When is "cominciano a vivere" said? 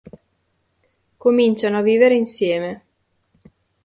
1.19-2.15